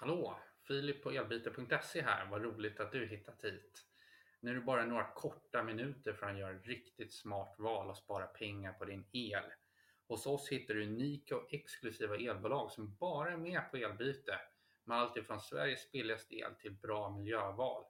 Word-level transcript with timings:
Hallå! 0.00 0.38
Filip 0.66 1.02
på 1.02 1.10
elbyte.se 1.10 2.02
här. 2.02 2.26
Vad 2.30 2.42
roligt 2.42 2.80
att 2.80 2.92
du 2.92 3.06
hittat 3.06 3.44
hit. 3.44 3.84
Nu 4.40 4.50
är 4.50 4.54
det 4.54 4.60
bara 4.60 4.84
några 4.84 5.04
korta 5.04 5.62
minuter 5.62 6.12
för 6.12 6.26
att 6.26 6.38
göra 6.38 6.56
ett 6.56 6.66
riktigt 6.66 7.12
smart 7.12 7.54
val 7.58 7.90
och 7.90 7.96
spara 7.96 8.26
pengar 8.26 8.72
på 8.72 8.84
din 8.84 9.06
el. 9.12 9.44
Hos 10.08 10.26
oss 10.26 10.48
hittar 10.48 10.74
du 10.74 10.82
unika 10.82 11.36
och 11.36 11.54
exklusiva 11.54 12.16
elbolag 12.16 12.70
som 12.70 12.96
bara 12.96 13.32
är 13.32 13.36
med 13.36 13.70
på 13.70 13.76
elbyte 13.76 14.40
med 14.84 14.96
allt 14.96 15.16
ifrån 15.16 15.40
Sveriges 15.40 15.92
billigaste 15.92 16.34
el 16.34 16.54
till 16.54 16.72
bra 16.72 17.10
miljöval. 17.10 17.84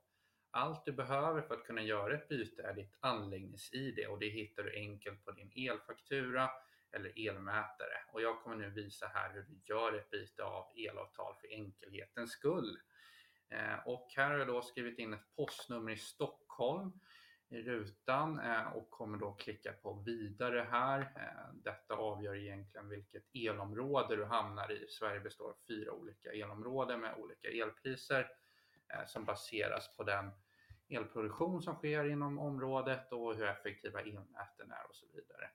Allt 0.50 0.84
du 0.84 0.92
behöver 0.92 1.42
för 1.42 1.54
att 1.54 1.64
kunna 1.64 1.82
göra 1.82 2.14
ett 2.14 2.28
byte 2.28 2.62
är 2.62 2.74
ditt 2.74 2.96
anläggnings-id 3.00 4.06
och 4.08 4.18
det 4.18 4.28
hittar 4.28 4.62
du 4.62 4.74
enkelt 4.74 5.24
på 5.24 5.30
din 5.30 5.70
elfaktura 5.70 6.50
eller 6.92 7.28
elmätare. 7.28 8.02
Och 8.12 8.22
jag 8.22 8.42
kommer 8.42 8.56
nu 8.56 8.70
visa 8.70 9.06
här 9.06 9.32
hur 9.32 9.42
du 9.42 9.60
gör 9.64 9.92
ett 9.92 10.10
byte 10.10 10.44
av 10.44 10.66
elavtal 10.76 11.34
för 11.40 11.52
enkelhetens 11.52 12.30
skull. 12.30 12.78
Eh, 13.50 13.78
och 13.86 14.08
här 14.16 14.30
har 14.30 14.38
jag 14.38 14.46
då 14.46 14.62
skrivit 14.62 14.98
in 14.98 15.14
ett 15.14 15.36
postnummer 15.36 15.92
i 15.92 15.96
Stockholm 15.96 16.92
i 17.50 17.62
rutan 17.62 18.40
eh, 18.40 18.68
och 18.76 18.90
kommer 18.90 19.18
då 19.18 19.32
klicka 19.32 19.72
på 19.72 20.02
vidare 20.06 20.68
här. 20.70 21.00
Eh, 21.00 21.54
detta 21.54 21.94
avgör 21.94 22.34
egentligen 22.34 22.88
vilket 22.88 23.24
elområde 23.34 24.16
du 24.16 24.24
hamnar 24.24 24.72
i. 24.72 24.86
Sverige 24.88 25.20
består 25.20 25.48
av 25.48 25.56
fyra 25.68 25.92
olika 25.92 26.32
elområden 26.32 27.00
med 27.00 27.14
olika 27.16 27.48
elpriser 27.48 28.30
eh, 28.94 29.06
som 29.06 29.24
baseras 29.24 29.96
på 29.96 30.02
den 30.04 30.30
elproduktion 30.88 31.62
som 31.62 31.74
sker 31.74 32.04
inom 32.04 32.38
området 32.38 33.12
och 33.12 33.36
hur 33.36 33.46
effektiva 33.46 34.00
elnäten 34.00 34.70
är 34.70 34.88
och 34.88 34.96
så 34.96 35.06
vidare. 35.14 35.50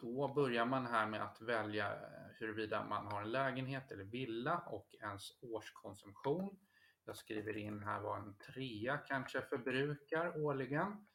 Då 0.00 0.34
börjar 0.34 0.66
man 0.66 0.86
här 0.86 1.06
med 1.06 1.22
att 1.22 1.40
välja 1.40 1.92
eh, 1.92 1.98
huruvida 2.38 2.84
man 2.84 3.06
har 3.06 3.22
en 3.22 3.32
lägenhet 3.32 3.90
eller 3.90 4.04
villa 4.04 4.58
och 4.58 4.94
ens 5.00 5.42
årskonsumtion. 5.42 6.58
Jag 7.04 7.16
skriver 7.16 7.56
in 7.56 7.82
här 7.82 8.00
vad 8.00 8.18
en 8.18 8.36
trea 8.38 8.96
kanske 8.96 9.42
förbrukar 9.42 10.44
årligen. 10.44 11.06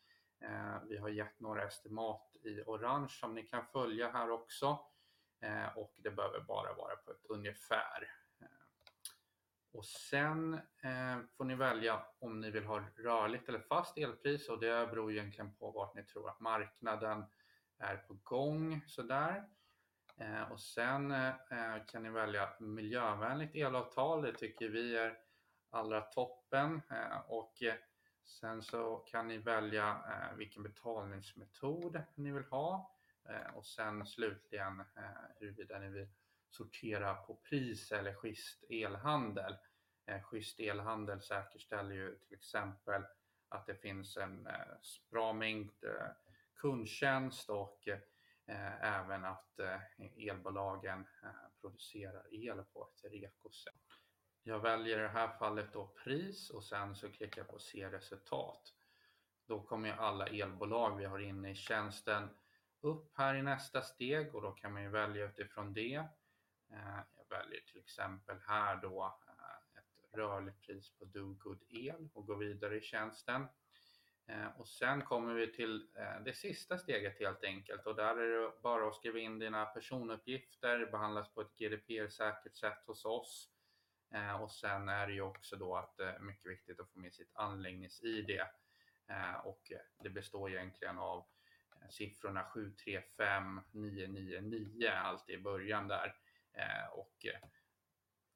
Eh, 0.41 0.83
vi 0.89 0.97
har 0.97 1.09
gett 1.09 1.39
några 1.39 1.63
estimat 1.63 2.35
i 2.43 2.61
orange 2.61 3.09
som 3.09 3.35
ni 3.35 3.43
kan 3.43 3.65
följa 3.65 4.11
här 4.11 4.29
också. 4.29 4.79
Eh, 5.41 5.77
och 5.77 5.93
det 5.97 6.11
behöver 6.11 6.39
bara 6.39 6.73
vara 6.73 6.95
på 6.95 7.11
ett 7.11 7.25
ungefär. 7.29 8.15
Och 9.71 9.85
sen 9.85 10.59
får 11.37 11.43
ni 11.43 11.55
välja 11.55 12.05
om 12.19 12.41
ni 12.41 12.51
vill 12.51 12.65
ha 12.65 12.83
rörligt 12.97 13.49
eller 13.49 13.59
fast 13.59 13.97
elpris 13.97 14.49
och 14.49 14.59
det 14.59 14.87
beror 14.87 15.11
egentligen 15.11 15.55
på 15.55 15.71
vart 15.71 15.95
ni 15.95 16.03
tror 16.03 16.29
att 16.29 16.39
marknaden 16.39 17.25
är 17.79 17.97
på 17.97 18.13
gång 18.23 18.81
sådär. 18.87 19.47
Eh, 20.17 20.51
och 20.51 20.59
sen 20.59 21.11
eh, 21.11 21.85
kan 21.87 22.03
ni 22.03 22.09
välja 22.09 22.49
miljövänligt 22.59 23.55
elavtal. 23.55 24.21
Det 24.21 24.33
tycker 24.33 24.69
vi 24.69 24.97
är 24.97 25.17
allra 25.69 26.01
toppen. 26.01 26.81
Eh, 26.89 27.17
och 27.27 27.63
eh, 27.63 27.75
sen 28.23 28.61
så 28.61 28.97
kan 28.97 29.27
ni 29.27 29.37
välja 29.37 29.89
eh, 29.89 30.37
vilken 30.37 30.63
betalningsmetod 30.63 32.01
ni 32.15 32.31
vill 32.31 32.43
ha. 32.43 32.95
Eh, 33.29 33.55
och 33.55 33.65
sen 33.65 34.05
slutligen 34.05 34.83
huruvida 35.39 35.79
ni 35.79 35.89
vill 35.89 36.07
sortera 36.49 37.15
på 37.15 37.35
pris 37.35 37.91
eller 37.91 38.13
schysst 38.13 38.63
elhandel. 38.69 39.57
Schysst 40.23 40.59
elhandel 40.59 41.21
säkerställer 41.21 41.95
ju 41.95 42.15
till 42.15 42.37
exempel 42.37 43.03
att 43.49 43.65
det 43.65 43.75
finns 43.75 44.17
en 44.17 44.47
bra 45.11 45.33
mängd 45.33 45.71
kundtjänst 46.61 47.49
och 47.49 47.87
eh, 47.87 48.83
även 48.83 49.25
att 49.25 49.59
eh, 49.59 50.27
elbolagen 50.27 51.07
eh, 51.23 51.29
producerar 51.61 52.33
el 52.33 52.63
på 52.63 52.89
ett 52.89 53.11
REKO-sätt. 53.11 53.73
Jag 54.43 54.59
väljer 54.59 54.99
i 54.99 55.01
det 55.01 55.07
här 55.07 55.37
fallet 55.37 55.73
då 55.73 55.87
pris 56.03 56.49
och 56.49 56.63
sen 56.63 56.95
så 56.95 57.11
klickar 57.11 57.41
jag 57.41 57.47
på 57.47 57.59
se 57.59 57.91
resultat. 57.91 58.73
Då 59.47 59.61
kommer 59.61 59.91
alla 59.91 60.27
elbolag 60.27 60.97
vi 60.97 61.05
har 61.05 61.19
inne 61.19 61.51
i 61.51 61.55
tjänsten 61.55 62.29
upp 62.81 63.17
här 63.17 63.35
i 63.35 63.41
nästa 63.41 63.81
steg 63.81 64.35
och 64.35 64.41
då 64.41 64.51
kan 64.51 64.73
man 64.73 64.83
ju 64.83 64.89
välja 64.89 65.25
utifrån 65.25 65.73
det. 65.73 65.95
Eh, 66.73 66.99
jag 67.15 67.29
väljer 67.29 67.61
till 67.61 67.79
exempel 67.79 68.37
här 68.47 68.75
då 68.81 69.19
eh, 69.27 69.79
ett 69.79 70.17
rörligt 70.17 70.61
pris 70.61 70.97
på 70.97 71.05
Do-Good 71.05 71.63
El 71.69 72.09
och 72.13 72.25
går 72.25 72.37
vidare 72.37 72.77
i 72.77 72.81
tjänsten. 72.81 73.47
Eh, 74.29 74.47
och 74.57 74.67
sen 74.67 75.01
kommer 75.01 75.33
vi 75.33 75.53
till 75.53 75.87
eh, 75.97 76.21
det 76.25 76.33
sista 76.33 76.77
steget 76.77 77.19
helt 77.19 77.43
enkelt 77.43 77.85
och 77.85 77.95
där 77.95 78.17
är 78.17 78.41
det 78.41 78.51
bara 78.61 78.87
att 78.87 78.95
skriva 78.95 79.19
in 79.19 79.39
dina 79.39 79.65
personuppgifter, 79.65 80.85
behandlas 80.85 81.33
på 81.33 81.41
ett 81.41 81.57
GDPR-säkert 81.57 82.57
sätt 82.57 82.83
hos 82.85 83.05
oss. 83.05 83.49
Eh, 84.13 84.41
och 84.41 84.51
sen 84.51 84.89
är 84.89 85.07
det 85.07 85.13
ju 85.13 85.21
också 85.21 85.55
då 85.55 85.75
att 85.75 85.99
mycket 86.19 86.51
viktigt 86.51 86.79
att 86.79 86.91
få 86.91 86.99
med 86.99 87.13
sitt 87.13 87.31
anläggnings-ID. 87.33 88.41
Och 89.43 89.71
det 90.03 90.09
består 90.09 90.51
egentligen 90.51 90.97
av 90.97 91.25
siffrorna 91.89 92.45
735999 92.53 94.89
alltid 94.89 95.35
i 95.35 95.41
början 95.41 95.87
där. 95.87 96.15
Och 96.91 97.25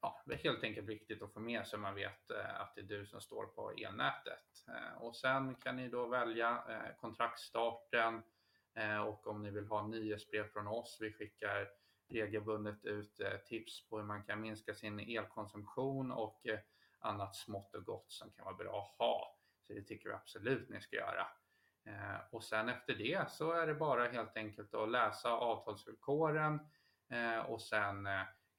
ja, 0.04 0.22
det 0.26 0.34
är 0.34 0.38
helt 0.38 0.64
enkelt 0.64 0.88
viktigt 0.88 1.22
att 1.22 1.32
få 1.32 1.40
med 1.40 1.66
så 1.66 1.78
man 1.78 1.94
vet 1.94 2.30
eh, 2.30 2.60
att 2.60 2.74
det 2.74 2.80
är 2.80 2.84
du 2.84 3.06
som 3.06 3.20
står 3.20 3.46
på 3.46 3.70
elnätet. 3.70 4.66
Eh, 4.68 5.02
och 5.02 5.16
sen 5.16 5.54
kan 5.54 5.76
ni 5.76 5.88
då 5.88 6.06
välja 6.06 6.64
eh, 6.68 6.96
kontraktstarten 7.00 8.22
och 9.06 9.26
om 9.26 9.42
ni 9.42 9.50
vill 9.50 9.66
ha 9.66 9.86
nyhetsbrev 9.86 10.48
från 10.48 10.66
oss. 10.66 10.98
Vi 11.00 11.12
skickar 11.12 11.68
regelbundet 12.08 12.84
ut 12.84 13.20
tips 13.46 13.88
på 13.88 13.98
hur 13.98 14.04
man 14.04 14.24
kan 14.24 14.40
minska 14.40 14.74
sin 14.74 15.00
elkonsumtion 15.00 16.12
och 16.12 16.46
annat 16.98 17.36
smått 17.36 17.74
och 17.74 17.84
gott 17.84 18.12
som 18.12 18.30
kan 18.30 18.44
vara 18.44 18.54
bra 18.54 18.82
att 18.82 18.98
ha. 18.98 19.38
Så 19.66 19.72
det 19.72 19.82
tycker 19.82 20.08
vi 20.08 20.14
absolut 20.14 20.68
ni 20.68 20.80
ska 20.80 20.96
göra. 20.96 21.26
Och 22.30 22.44
sen 22.44 22.68
efter 22.68 22.94
det 22.94 23.30
så 23.30 23.52
är 23.52 23.66
det 23.66 23.74
bara 23.74 24.08
helt 24.08 24.36
enkelt 24.36 24.74
att 24.74 24.90
läsa 24.90 25.30
avtalsvillkoren 25.30 26.60
och 27.46 27.62
sen 27.62 28.08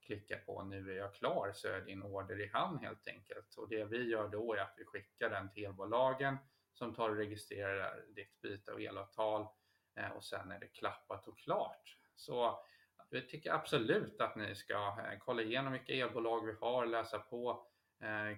klicka 0.06 0.38
på 0.38 0.64
nu 0.64 0.92
är 0.92 0.98
jag 0.98 1.14
klar 1.14 1.52
så 1.54 1.68
är 1.68 1.82
din 1.82 2.04
order 2.04 2.42
i 2.42 2.48
hamn 2.48 2.80
helt 2.80 3.08
enkelt. 3.08 3.56
Och 3.56 3.70
det 3.70 3.86
vi 3.86 4.10
gör 4.10 4.30
då 4.30 4.54
är 4.54 4.58
att 4.58 4.74
vi 4.78 4.86
skickar 4.86 5.30
den 5.30 5.52
till 5.52 5.66
elbolagen 5.66 6.38
som 6.74 6.96
tar 6.96 7.10
och 7.10 7.16
registrerar 7.16 8.04
ditt 8.16 8.42
byte 8.42 8.72
av 8.72 8.80
elavtal 8.80 9.48
eh, 9.96 10.10
och 10.10 10.24
sen 10.24 10.52
är 10.52 10.60
det 10.60 10.68
klappat 10.68 11.28
och 11.28 11.38
klart. 11.38 11.98
Så 12.16 12.64
vi 13.10 13.28
tycker 13.28 13.54
absolut 13.54 14.22
att 14.22 14.36
ni 14.36 14.56
ska 14.56 14.74
eh, 14.74 15.20
kolla 15.20 15.42
igenom 15.42 15.74
vilka 15.74 15.94
elbolag 15.94 16.46
vi 16.46 16.54
har, 16.62 16.86
läsa 16.86 17.20
på 17.20 17.68
eh, 18.02 18.38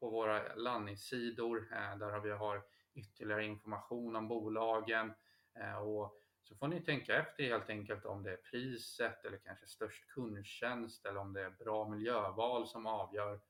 på 0.00 0.10
våra 0.10 0.54
landningssidor 0.54 1.68
där 1.98 2.20
vi 2.20 2.30
har 2.30 2.62
ytterligare 2.94 3.44
information 3.44 4.16
om 4.16 4.28
bolagen 4.28 5.12
och 5.82 6.23
så 6.44 6.54
får 6.54 6.68
ni 6.68 6.80
tänka 6.80 7.16
efter 7.16 7.44
helt 7.44 7.70
enkelt 7.70 8.04
om 8.04 8.22
det 8.22 8.32
är 8.32 8.36
priset 8.36 9.24
eller 9.24 9.38
kanske 9.38 9.66
störst 9.66 10.06
kundtjänst 10.08 11.06
eller 11.06 11.20
om 11.20 11.32
det 11.32 11.44
är 11.44 11.50
bra 11.50 11.88
miljöval 11.88 12.66
som 12.66 12.86
avgör 12.86 13.40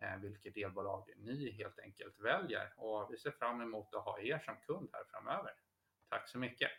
eh, 0.00 0.16
vilket 0.16 0.56
elbolag 0.56 1.10
ni 1.16 1.50
helt 1.50 1.78
enkelt 1.78 2.20
väljer. 2.20 2.72
Och 2.76 3.12
vi 3.12 3.16
ser 3.16 3.30
fram 3.30 3.60
emot 3.60 3.94
att 3.94 4.04
ha 4.04 4.20
er 4.20 4.38
som 4.38 4.56
kund 4.56 4.88
här 4.92 5.04
framöver. 5.10 5.52
Tack 6.08 6.28
så 6.28 6.38
mycket! 6.38 6.70